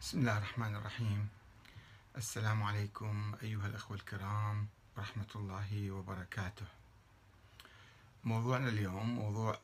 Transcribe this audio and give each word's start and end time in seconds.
بسم 0.00 0.18
الله 0.18 0.38
الرحمن 0.38 0.76
الرحيم. 0.76 1.28
السلام 2.16 2.62
عليكم 2.62 3.34
أيها 3.42 3.66
الأخوة 3.66 3.96
الكرام 3.96 4.68
ورحمة 4.96 5.26
الله 5.36 5.90
وبركاته. 5.90 6.66
موضوعنا 8.24 8.68
اليوم 8.68 9.14
موضوع 9.14 9.58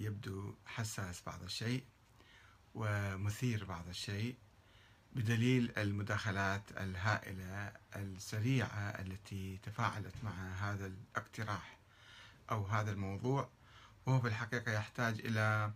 يبدو 0.00 0.54
حساس 0.66 1.22
بعض 1.26 1.42
الشيء 1.42 1.84
ومثير 2.74 3.64
بعض 3.64 3.88
الشيء 3.88 4.36
بدليل 5.12 5.72
المداخلات 5.78 6.62
الهائلة 6.76 7.72
السريعة 7.96 8.88
التي 9.00 9.58
تفاعلت 9.62 10.14
مع 10.22 10.52
هذا 10.54 10.86
الاقتراح 10.86 11.76
أو 12.50 12.66
هذا 12.66 12.90
الموضوع 12.90 13.48
وهو 14.06 14.20
في 14.20 14.28
الحقيقة 14.28 14.72
يحتاج 14.72 15.20
إلى 15.20 15.72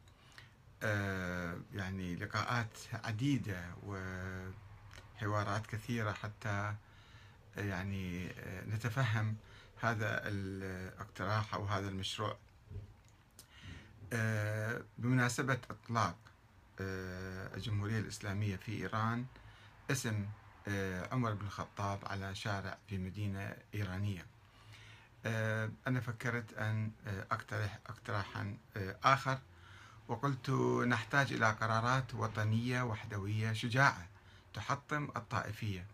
يعني 1.72 2.16
لقاءات 2.16 2.78
عديدة 2.92 3.74
وحوارات 3.82 5.66
كثيرة 5.66 6.12
حتى 6.12 6.74
يعني 7.56 8.30
آه، 8.30 8.64
نتفهم 8.64 9.36
هذا 9.80 10.28
الاقتراح 10.28 11.54
أو 11.54 11.64
هذا 11.64 11.88
المشروع. 11.88 12.38
آه، 14.12 14.82
بمناسبة 14.98 15.58
إطلاق 15.70 16.16
الجمهورية 17.54 17.98
الإسلامية 17.98 18.56
في 18.56 18.72
إيران 18.72 19.26
اسم 19.90 20.26
عمر 21.12 21.34
بن 21.34 21.46
الخطاب 21.46 21.98
على 22.04 22.34
شارع 22.34 22.78
في 22.88 22.98
مدينة 22.98 23.56
إيرانية. 23.74 24.26
أنا 25.86 26.00
فكرت 26.00 26.52
أن 26.52 26.90
أقترح 27.06 27.78
اقتراحا 27.86 28.56
آخر. 29.04 29.38
وقلت 30.08 30.50
نحتاج 30.88 31.32
إلى 31.32 31.50
قرارات 31.50 32.14
وطنية 32.14 32.82
وحدوية 32.82 33.52
شجاعة 33.52 34.06
تحطم 34.54 35.08
الطائفية. 35.16 35.86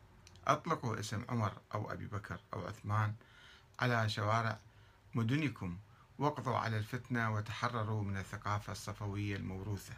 أطلقوا 0.47 1.01
اسم 1.01 1.25
عمر 1.29 1.53
أو 1.75 1.93
أبي 1.93 2.07
بكر 2.07 2.41
أو 2.55 2.67
عثمان 2.67 3.15
على 3.81 4.09
شوارع 4.09 4.59
مدنكم 5.15 5.79
واقضوا 6.19 6.57
على 6.57 6.79
الفتنة 6.79 7.35
وتحرروا 7.35 8.03
من 8.03 8.17
الثقافة 8.17 8.73
الصفوية 8.73 9.37
الموروثة. 9.37 9.95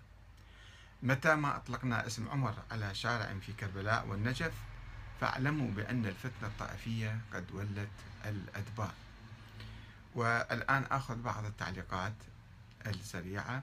متى 1.03 1.35
ما 1.35 1.57
أطلقنا 1.57 2.07
اسم 2.07 2.29
عمر 2.29 2.55
على 2.71 2.95
شارع 2.95 3.35
في 3.41 3.53
كربلاء 3.53 4.07
والنجف 4.07 4.53
فاعلموا 5.21 5.71
بأن 5.71 6.07
الفتنة 6.07 6.49
الطائفية 6.49 7.21
قد 7.35 7.53
ولت 7.53 7.89
الأدبار. 8.25 8.93
والآن 10.15 10.85
أخذ 10.91 11.23
بعض 11.23 11.45
التعليقات 11.45 12.15
السريعة. 12.87 13.63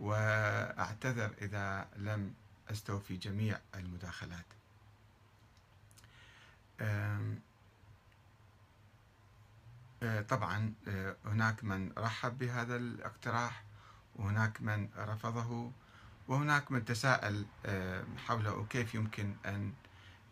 وأعتذر 0.00 1.34
إذا 1.42 1.88
لم 1.96 2.34
أستوفي 2.70 3.16
جميع 3.16 3.58
المداخلات. 3.74 4.46
طبعا 10.28 10.72
هناك 11.24 11.64
من 11.64 11.92
رحب 11.98 12.38
بهذا 12.38 12.76
الاقتراح 12.76 13.62
وهناك 14.16 14.62
من 14.62 14.88
رفضه 14.96 15.70
وهناك 16.28 16.72
من 16.72 16.84
تساءل 16.84 17.46
حول 18.26 18.66
كيف 18.70 18.94
يمكن 18.94 19.34
أن 19.46 19.72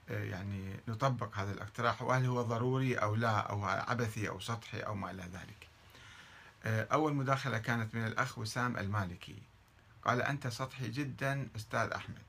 يعني 0.09 0.81
نطبق 0.89 1.39
هذا 1.39 1.53
الاقتراح؟ 1.53 2.03
وهل 2.03 2.27
هو 2.27 2.43
ضروري 2.43 2.95
أو 2.95 3.15
لا؟ 3.15 3.39
أو 3.39 3.65
عبثي 3.65 4.29
أو 4.29 4.41
سطحي 4.41 4.81
أو 4.81 4.95
ما 4.95 5.11
إلى 5.11 5.23
ذلك. 5.23 5.69
أول 6.93 7.15
مداخلة 7.15 7.59
كانت 7.59 7.95
من 7.95 8.07
الأخ 8.07 8.39
وسام 8.39 8.77
المالكي. 8.77 9.43
قال 10.05 10.23
أنت 10.23 10.47
سطحي 10.47 10.89
جدا 10.89 11.49
أستاذ 11.57 11.91
أحمد. 11.91 12.23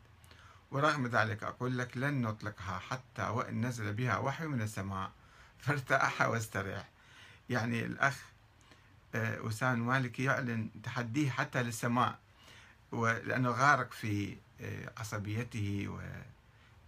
ورغم 0.71 1.07
ذلك 1.07 1.43
أقول 1.43 1.77
لك 1.77 1.97
لن 1.97 2.21
نطلقها 2.21 2.79
حتى 2.79 3.21
وإن 3.21 3.65
نزل 3.65 3.93
بها 3.93 4.17
وحي 4.17 4.45
من 4.45 4.61
السماء. 4.61 5.11
فارتاح 5.59 6.21
واستريح. 6.21 6.89
يعني 7.49 7.85
الأخ 7.85 8.21
آه، 9.15 9.47
أسان 9.47 9.79
مالكي 9.79 10.23
يعلن 10.23 10.69
تحديه 10.83 11.29
حتى 11.29 11.63
للسماء 11.63 12.19
لأنه 12.93 13.49
غارق 13.49 13.91
في 13.93 14.37
آه، 14.61 14.91
عصبيته 14.97 15.99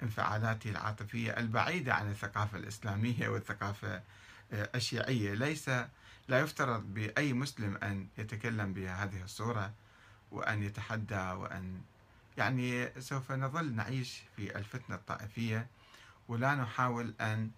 وانفعالاته 0.02 0.69
العاطفية 0.69 1.31
البعيدة 1.38 1.94
عن 1.94 2.12
الثقافة 2.12 2.58
الإسلامية 2.58 3.28
والثقافة 3.30 4.02
آه، 4.54 4.69
الشيعية. 4.75 5.34
ليس 5.34 5.69
لا 6.28 6.40
يفترض 6.40 6.94
بأي 6.94 7.34
مسلم 7.34 7.78
أن 7.84 8.08
يتكلم 8.18 8.74
بهذه 8.74 9.24
الصورة. 9.24 9.72
وأن 10.32 10.64
يتحدى 10.64 11.16
وأن 11.16 11.82
يعني 12.38 12.90
سوف 13.02 13.32
نظل 13.32 13.76
نعيش 13.76 14.24
في 14.36 14.58
الفتنة 14.58 14.96
الطائفية 14.96 15.68
ولا 16.28 16.56
نحاول 16.56 17.14
أن 17.22 17.50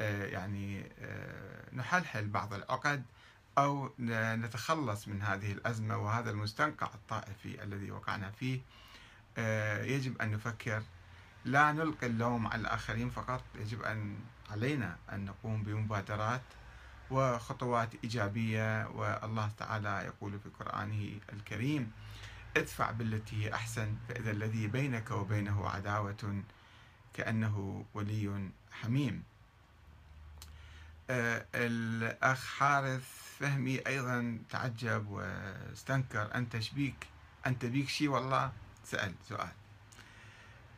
آه، 0.00 0.26
يعني 0.26 0.90
آه، 1.00 1.74
نحلحل 1.74 2.28
بعض 2.28 2.54
العقد 2.54 3.04
أو 3.58 3.90
نتخلص 3.98 5.08
من 5.08 5.22
هذه 5.22 5.52
الأزمة 5.52 5.96
وهذا 5.96 6.30
المستنقع 6.30 6.90
الطائفي 6.94 7.62
الذي 7.62 7.90
وقعنا 7.90 8.30
فيه. 8.30 8.60
آه، 9.38 9.84
يجب 9.84 10.22
أن 10.22 10.30
نفكر. 10.30 10.82
لا 11.44 11.72
نلقي 11.72 12.06
اللوم 12.06 12.46
على 12.46 12.60
الآخرين 12.60 13.10
فقط 13.10 13.42
يجب 13.54 13.82
أن 13.82 14.16
علينا 14.50 14.96
أن 15.12 15.24
نقوم 15.24 15.62
بمبادرات 15.62 16.42
وخطوات 17.10 17.90
إيجابية 18.04 18.88
والله 18.88 19.50
تعالى 19.58 20.02
يقول 20.06 20.40
في 20.40 20.48
قرآنه 20.48 21.20
الكريم 21.32 21.92
ادفع 22.56 22.90
بالتي 22.90 23.44
هي 23.44 23.54
أحسن 23.54 23.96
فإذا 24.08 24.30
الذي 24.30 24.66
بينك 24.66 25.10
وبينه 25.10 25.68
عداوة 25.68 26.42
كأنه 27.14 27.84
ولي 27.94 28.50
حميم. 28.72 29.22
آه 31.10 31.46
الأخ 31.54 32.46
حارث 32.46 33.02
فهمي 33.38 33.80
أيضا 33.86 34.38
تعجب 34.50 35.06
واستنكر 35.08 36.34
أنت 36.34 36.58
شبيك 36.58 37.06
أنت 37.46 37.64
بيك 37.64 37.88
شي 37.88 38.08
والله؟ 38.08 38.52
سأل 38.84 39.14
سؤال. 39.28 39.52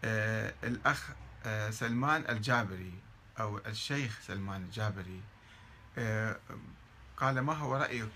آه 0.04 0.54
الأخ 0.64 1.10
آه 1.44 1.70
سلمان 1.70 2.24
الجابري 2.28 2.92
أو 3.40 3.58
الشيخ 3.58 4.20
سلمان 4.20 4.62
الجابري 4.62 5.20
قال 7.16 7.40
ما 7.40 7.52
هو 7.52 7.76
رأيك 7.76 8.08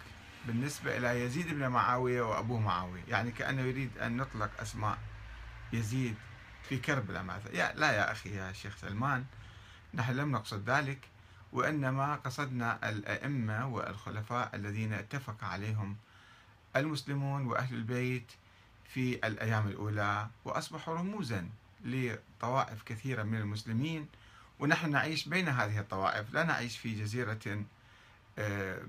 بالنسبة 0.46 0.96
إلى 0.96 1.24
يزيد 1.24 1.48
بن 1.48 1.68
معاوية 1.68 2.22
وأبوه 2.22 2.60
معاوية؟ 2.60 3.02
يعني 3.08 3.30
كأنه 3.30 3.62
يريد 3.62 3.98
أن 3.98 4.16
نطلق 4.16 4.50
أسماء 4.60 4.98
يزيد 5.72 6.14
في 6.68 6.78
كربلاء 6.78 7.22
مثلا. 7.22 7.56
يا 7.56 7.72
لا 7.76 7.92
يا 7.92 8.12
أخي 8.12 8.36
يا 8.36 8.52
شيخ 8.52 8.76
سلمان 8.76 9.24
نحن 9.94 10.12
لم 10.12 10.32
نقصد 10.32 10.70
ذلك 10.70 10.98
وإنما 11.52 12.14
قصدنا 12.14 12.88
الأئمة 12.90 13.66
والخلفاء 13.66 14.56
الذين 14.56 14.92
اتفق 14.92 15.44
عليهم 15.44 15.96
المسلمون 16.76 17.46
وأهل 17.46 17.74
البيت 17.74 18.32
في 18.94 19.14
الأيام 19.26 19.68
الأولى 19.68 20.28
وأصبحوا 20.44 20.94
رموزا 20.94 21.48
لطوائف 21.84 22.82
كثيرة 22.82 23.22
من 23.22 23.38
المسلمين 23.38 24.06
ونحن 24.60 24.90
نعيش 24.90 25.28
بين 25.28 25.48
هذه 25.48 25.80
الطوائف. 25.80 26.34
لا 26.34 26.44
نعيش 26.44 26.78
في 26.78 26.94
جزيرة 26.94 27.64
آه، 28.38 28.82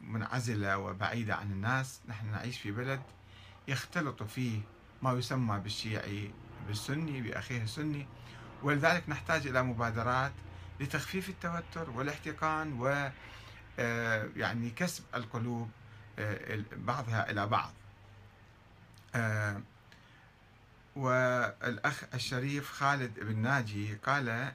منعزلة 0.00 0.78
وبعيدة 0.78 1.34
عن 1.34 1.52
الناس. 1.52 2.00
نحن 2.08 2.30
نعيش 2.30 2.58
في 2.58 2.70
بلد 2.70 3.02
يختلط 3.68 4.22
فيه 4.22 4.60
ما 5.02 5.12
يسمى 5.12 5.60
بالشيعي 5.60 6.30
بالسني 6.66 7.20
بأخيه 7.20 7.62
السني. 7.62 8.06
ولذلك 8.62 9.08
نحتاج 9.08 9.46
إلى 9.46 9.62
مبادرات 9.62 10.32
لتخفيف 10.80 11.28
التوتر 11.28 11.90
والاحتقان 11.90 12.80
و 12.80 13.10
آه، 13.78 14.28
يعني 14.36 14.70
كسب 14.70 15.04
القلوب 15.14 15.70
آه، 16.18 16.62
بعضها 16.76 17.30
إلى 17.30 17.46
بعض. 17.46 17.72
والأخ 20.96 22.04
الشريف 22.14 22.70
خالد 22.72 23.20
بن 23.20 23.38
ناجي 23.38 23.94
قال 23.94 24.52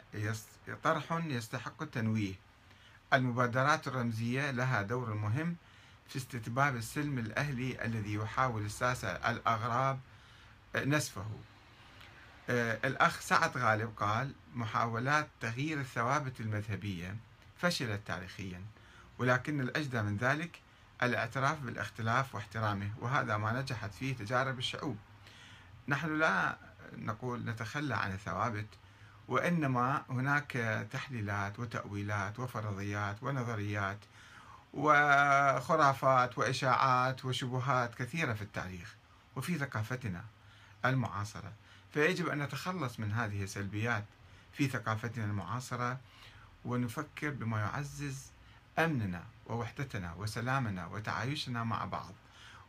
طرح 0.84 1.12
يستحق 1.12 1.82
التنويه. 1.82 2.34
المبادرات 3.14 3.88
الرمزية 3.88 4.52
لها 4.52 4.82
دور 4.82 5.14
مهم 5.14 5.56
في 6.10 6.16
استتباب 6.16 6.76
السلم 6.76 7.20
الأهلي 7.20 7.86
الذي 7.86 8.14
يحاول 8.14 8.66
الساسة 8.66 9.08
الأغراب 9.08 10.00
نسفه. 10.76 11.26
آه، 12.50 12.80
الأخ 12.86 13.20
سعد 13.20 13.58
غالب 13.58 13.94
قال 13.98 14.32
محاولات 14.56 15.28
تغيير 15.42 15.80
الثوابت 15.80 16.40
المذهبية 16.40 17.16
فشلت 17.58 18.02
تاريخيا 18.08 18.62
ولكن 19.18 19.62
الأجدى 19.62 20.02
من 20.02 20.18
ذلك 20.18 20.60
الاعتراف 21.04 21.60
بالاختلاف 21.60 22.36
واحترامه 22.36 22.90
وهذا 23.00 23.38
ما 23.38 23.62
نجحت 23.62 23.94
فيه 23.94 24.16
تجارب 24.16 24.60
الشعوب. 24.60 24.98
نحن 25.90 26.20
لا 26.20 26.58
نقول 26.98 27.46
نتخلى 27.46 27.96
عن 27.96 28.12
الثوابت 28.12 28.68
وإنما 29.28 30.04
هناك 30.10 30.52
تحليلات 30.92 31.60
وتأويلات 31.60 32.40
وفرضيات 32.40 33.24
ونظريات 33.24 33.98
وخرافات 34.74 36.38
وإشاعات 36.38 37.26
وشبهات 37.26 37.96
كثيرة 37.96 38.34
في 38.34 38.42
التاريخ 38.42 38.96
وفي 39.36 39.58
ثقافتنا 39.58 40.24
المعاصرة. 40.86 41.54
فيجب 41.94 42.28
أن 42.28 42.42
نتخلص 42.42 43.00
من 43.00 43.12
هذه 43.12 43.44
السلبيات 43.44 44.06
في 44.54 44.68
ثقافتنا 44.68 45.26
المعاصرة 45.26 46.00
ونفكر 46.66 47.30
بما 47.30 47.60
يعزز 47.60 48.32
أمننا 48.80 49.24
ووحدتنا 49.46 50.14
وسلامنا 50.14 50.86
وتعايشنا 50.86 51.64
مع 51.64 51.86
بعض. 51.86 52.14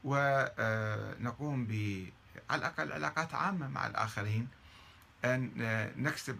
ونقوم 0.04 1.66
ب 1.66 2.04
على 2.50 2.58
الأقل 2.58 2.92
علاقات 2.92 3.34
عامة 3.34 3.68
مع 3.68 3.86
الآخرين 3.86 4.48
أن 5.24 5.50
نكسب 5.96 6.38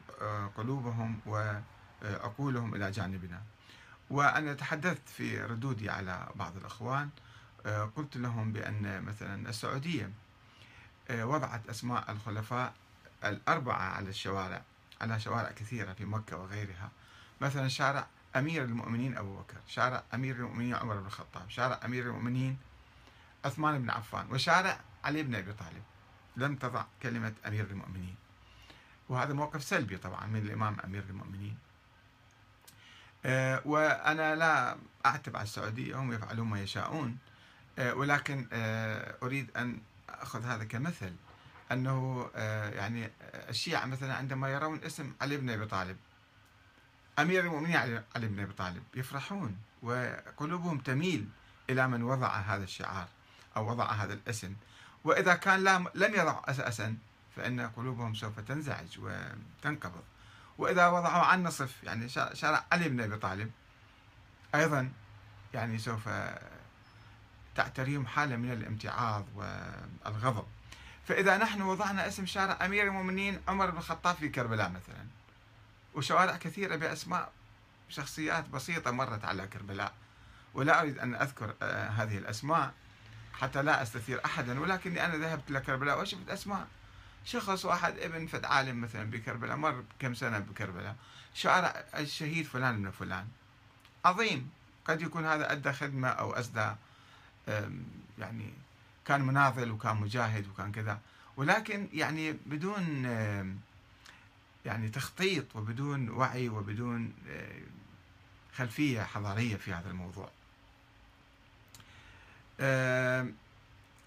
قلوبهم 0.56 1.20
وعقولهم 1.26 2.74
إلى 2.74 2.90
جانبنا. 2.90 3.42
وأنا 4.10 4.54
تحدثت 4.54 5.08
في 5.08 5.44
ردودي 5.44 5.90
على 5.90 6.28
بعض 6.34 6.56
الأخوان 6.56 7.10
قلت 7.96 8.16
لهم 8.16 8.52
بأن 8.52 9.02
مثلا 9.02 9.48
السعودية 9.48 10.10
وضعت 11.10 11.68
أسماء 11.68 12.12
الخلفاء 12.12 12.74
الأربعة 13.24 13.94
على 13.94 14.08
الشوارع 14.08 14.62
على 15.00 15.20
شوارع 15.20 15.50
كثيرة 15.50 15.92
في 15.92 16.04
مكة 16.04 16.36
وغيرها. 16.36 16.90
مثلا 17.40 17.68
شارع 17.68 18.06
أمير 18.36 18.64
المؤمنين 18.64 19.16
أبو 19.16 19.36
بكر 19.40 19.56
شارع 19.68 20.02
أمير 20.14 20.36
المؤمنين 20.36 20.74
عمر 20.74 20.96
بن 20.96 21.06
الخطاب 21.06 21.50
شارع 21.50 21.80
أمير 21.84 22.06
المؤمنين 22.06 22.58
عثمان 23.44 23.82
بن 23.82 23.90
عفان 23.90 24.26
وشارع 24.32 24.80
علي 25.04 25.22
بن 25.22 25.34
أبي 25.34 25.52
طالب. 25.52 25.82
لم 26.36 26.56
تضع 26.56 26.84
كلمة 27.02 27.32
أمير 27.46 27.64
المؤمنين. 27.64 28.14
وهذا 29.08 29.32
موقف 29.32 29.64
سلبي 29.64 29.96
طبعا 29.96 30.26
من 30.26 30.40
الإمام 30.40 30.76
أمير 30.84 31.04
المؤمنين. 31.10 31.58
أه 33.24 33.62
وأنا 33.64 34.34
لا 34.34 34.76
أعتب 35.06 35.36
على 35.36 35.44
السعودية 35.44 35.96
هم 35.96 36.12
يفعلون 36.12 36.46
ما 36.46 36.60
يشاءون. 36.62 37.18
أه 37.78 37.94
ولكن 37.94 38.48
أه 38.52 39.16
أريد 39.22 39.50
أن 39.56 39.80
أخذ 40.08 40.44
هذا 40.44 40.64
كمثل. 40.64 41.12
أنه 41.72 42.30
آه، 42.34 42.70
يعني 42.70 43.10
الشيعة 43.48 43.86
مثلا 43.86 44.14
عندما 44.14 44.48
يرون 44.48 44.84
اسم 44.84 45.12
علي 45.20 45.36
بن 45.36 45.50
أبي 45.50 45.66
طالب 45.66 45.96
أمير 47.18 47.44
المؤمنين 47.44 47.76
علي 47.76 48.28
بن 48.28 48.40
أبي 48.40 48.52
طالب 48.52 48.82
يفرحون 48.94 49.58
وقلوبهم 49.82 50.78
تميل 50.78 51.28
إلى 51.70 51.88
من 51.88 52.02
وضع 52.02 52.36
هذا 52.36 52.64
الشعار 52.64 53.08
أو 53.56 53.70
وضع 53.70 53.92
هذا 53.92 54.12
الاسم. 54.12 54.54
وإذا 55.04 55.34
كان 55.34 55.64
لم 55.94 56.14
يضع 56.14 56.40
أساسا 56.44 56.96
فإن 57.36 57.60
قلوبهم 57.60 58.14
سوف 58.14 58.40
تنزعج 58.40 58.98
وتنقبض 58.98 60.02
وإذا 60.58 60.86
وضعوا 60.86 61.24
عن 61.24 61.42
نصف 61.42 61.82
يعني 61.82 62.08
شارع 62.08 62.64
علي 62.72 62.88
بن 62.88 63.00
أبي 63.00 63.16
طالب 63.16 63.50
أيضا 64.54 64.90
يعني 65.54 65.78
سوف 65.78 66.08
تعتريهم 67.56 68.06
حالة 68.06 68.36
من 68.36 68.52
الامتعاض 68.52 69.26
والغضب. 69.34 70.46
فإذا 71.08 71.36
نحن 71.36 71.62
وضعنا 71.62 72.08
اسم 72.08 72.26
شارع 72.26 72.66
أمير 72.66 72.86
المؤمنين 72.86 73.40
عمر 73.48 73.70
بن 73.70 73.78
الخطاب 73.78 74.16
في 74.16 74.28
كربلاء 74.28 74.68
مثلا 74.68 75.06
وشوارع 75.94 76.36
كثيرة 76.36 76.76
بأسماء 76.76 77.32
شخصيات 77.88 78.48
بسيطة 78.48 78.90
مرت 78.90 79.24
على 79.24 79.46
كربلاء 79.46 79.92
ولا 80.54 80.80
أريد 80.80 80.98
أن 80.98 81.14
أذكر 81.14 81.54
آه، 81.62 81.88
هذه 81.88 82.18
الأسماء. 82.18 82.72
حتى 83.32 83.62
لا 83.62 83.82
أستثير 83.82 84.24
أحدا 84.24 84.60
ولكني 84.60 85.04
أنا 85.04 85.16
ذهبت 85.16 85.50
إلى 85.50 85.60
كربلاء 85.60 86.00
وشفت 86.00 86.28
أسماء. 86.28 86.66
شخص 87.24 87.64
واحد 87.64 87.98
ابن 87.98 88.26
فد 88.26 88.44
عالم 88.44 88.80
مثلا 88.80 89.10
بكربلاء 89.10 89.56
مر 89.56 89.84
كم 89.98 90.14
سنة 90.14 90.38
بكربلاء 90.38 90.96
شارع 91.34 91.84
الشهيد 91.94 92.46
فلان 92.46 92.82
بن 92.82 92.90
فلان. 92.90 93.28
عظيم. 94.04 94.50
قد 94.84 95.02
يكون 95.02 95.26
هذا 95.26 95.52
أدى 95.52 95.72
خدمة 95.72 96.08
أو 96.08 96.32
أسدى 96.32 96.74
يعني 98.18 98.52
كان 99.04 99.20
مناضل 99.20 99.70
وكان 99.70 99.96
مجاهد 99.96 100.48
وكان 100.48 100.72
كذا. 100.72 101.00
ولكن 101.36 101.88
يعني 101.92 102.32
بدون 102.32 103.04
يعني 104.64 104.88
تخطيط 104.88 105.56
وبدون 105.56 106.10
وعي 106.10 106.48
وبدون 106.48 107.14
خلفية 108.56 109.02
حضارية 109.02 109.56
في 109.56 109.72
هذا 109.72 109.90
الموضوع. 109.90 110.30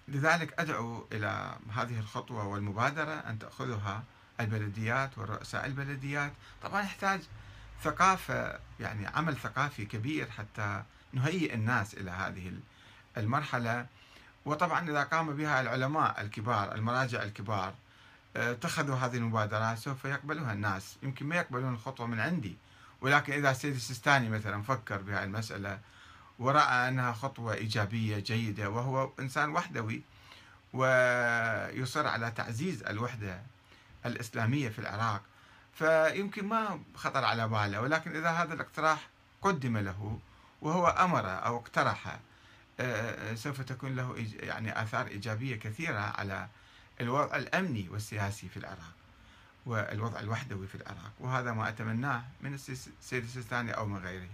لذلك 0.08 0.60
أدعو 0.60 1.06
إلى 1.12 1.56
هذه 1.74 1.98
الخطوة 1.98 2.46
والمبادرة 2.46 3.12
أن 3.12 3.38
تأخذها 3.38 4.02
البلديات 4.40 5.18
ورؤساء 5.18 5.66
البلديات. 5.66 6.32
طبعا 6.62 6.82
يحتاج 6.82 7.20
ثقافة 7.82 8.58
يعني 8.80 9.06
عمل 9.06 9.36
ثقافي 9.36 9.84
كبير 9.84 10.30
حتى 10.30 10.82
نهيئ 11.12 11.54
الناس 11.54 11.94
إلى 11.94 12.10
هذه 12.10 12.52
المرحلة. 13.16 13.86
وطبعا 14.44 14.90
إذا 14.90 15.02
قام 15.02 15.36
بها 15.36 15.60
العلماء 15.60 16.20
الكبار 16.20 16.74
المراجع 16.74 17.22
الكبار 17.22 17.74
آه، 18.36 18.52
اتخذوا 18.52 18.96
هذه 18.96 19.16
المبادرات 19.16 19.78
سوف 19.78 20.04
يقبلها 20.04 20.52
الناس. 20.52 20.96
يمكن 21.02 21.26
ما 21.26 21.36
يقبلون 21.36 21.74
الخطوة 21.74 22.06
من 22.06 22.20
عندي. 22.20 22.56
ولكن 23.00 23.32
إذا 23.32 23.50
السيد 23.50 23.74
السيستاني 23.74 24.28
مثلا 24.28 24.62
فكر 24.62 25.02
بهذه 25.02 25.24
المسألة 25.24 25.78
ورأى 26.38 26.88
أنها 26.88 27.12
خطوة 27.12 27.54
إيجابية 27.54 28.18
جيدة 28.18 28.70
وهو 28.70 29.10
إنسان 29.20 29.50
وحدوي 29.50 30.02
ويصر 30.72 32.06
على 32.06 32.30
تعزيز 32.30 32.82
الوحدة 32.82 33.42
الإسلامية 34.06 34.68
في 34.68 34.78
العراق. 34.78 35.22
فيمكن 35.74 36.46
ما 36.46 36.80
خطر 36.94 37.24
على 37.24 37.48
باله 37.48 37.80
ولكن 37.80 38.16
إذا 38.16 38.30
هذا 38.30 38.54
الاقتراح 38.54 39.08
قدم 39.42 39.78
له 39.78 40.18
وهو 40.62 40.86
أمر 40.86 41.26
أو 41.46 41.56
اقترح 41.56 42.18
آه، 42.80 43.32
آه، 43.32 43.34
سوف 43.34 43.60
تكون 43.60 43.96
له 43.96 44.26
يعني 44.40 44.82
آثار 44.82 45.06
إيجابية 45.06 45.56
كثيرة 45.56 45.98
على 45.98 46.48
الوضع 47.00 47.36
الأمني 47.36 47.88
والسياسي 47.88 48.48
في 48.48 48.56
العراق 48.56 48.94
والوضع 49.66 50.20
الوحدوي 50.20 50.66
في 50.66 50.74
العراق. 50.74 51.12
وهذا 51.20 51.52
ما 51.52 51.68
أتمناه 51.68 52.22
من 52.40 52.54
السيد 52.54 53.24
السيستاني 53.24 53.72
أو 53.76 53.86
من 53.86 53.98
غيره. 53.98 54.28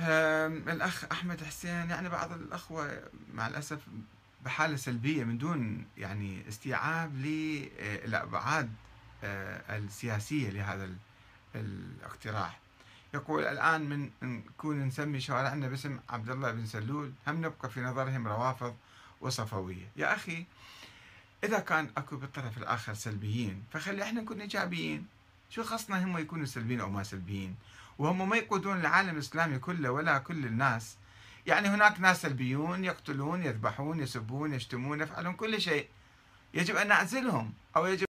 الأخ 0.00 1.04
أحمد 1.12 1.44
حسين 1.44 1.90
يعني 1.90 2.08
بعض 2.08 2.32
الأخوة 2.32 3.02
مع 3.34 3.46
الأسف 3.46 3.78
بحالة 4.44 4.76
سلبية 4.76 5.24
من 5.24 5.38
دون 5.38 5.84
يعني 5.98 6.48
استيعاب 6.48 7.16
للأبعاد 7.16 8.72
آه، 9.24 9.78
السياسية 9.78 10.50
لهذا 10.50 10.90
الاقتراح. 11.54 12.60
يقول 13.14 13.44
الآن 13.44 13.88
من 13.88 14.10
نكون 14.22 14.82
نسمي 14.84 15.20
شوارعنا 15.20 15.68
باسم 15.68 15.98
عبد 16.08 16.30
الله 16.30 16.50
بن 16.50 16.66
سلول 16.66 17.12
هم 17.26 17.44
نبقى 17.44 17.70
في 17.70 17.80
نظرهم 17.80 18.28
روافض 18.28 18.76
وصفوية. 19.20 19.88
يا 19.96 20.14
أخي 20.14 20.44
إذا 21.44 21.58
كان 21.58 21.90
أكو 21.96 22.16
بالطرف 22.16 22.58
الآخر 22.58 22.94
سلبيين 22.94 23.64
فخلي 23.72 24.02
إحنا 24.02 24.20
نكون 24.20 24.40
إيجابيين. 24.40 25.06
شو 25.50 25.62
خصنا 25.62 26.04
هم 26.04 26.18
يكونوا 26.18 26.46
سلبيين 26.46 26.80
أو 26.80 26.90
ما 26.90 27.02
سلبيين؟ 27.02 27.54
وهم 27.98 28.28
ما 28.28 28.36
يقودون 28.36 28.80
العالم 28.80 29.10
الإسلامي 29.10 29.58
كله 29.58 29.90
ولا 29.90 30.18
كل 30.18 30.46
الناس. 30.46 30.96
يعني 31.46 31.68
هناك 31.68 32.00
ناس 32.00 32.22
سلبيون 32.22 32.84
يقتلون 32.84 33.42
يذبحون 33.42 34.00
يسبون 34.00 34.54
يشتمون 34.54 35.00
يفعلون 35.00 35.34
كل 35.34 35.60
شيء. 35.60 35.88
يجب 36.54 36.76
أن 36.76 36.88
نعزلهم 36.88 37.52
أو 37.76 37.86
يجب 37.86 38.04